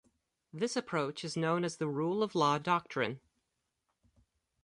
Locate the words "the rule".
1.77-2.23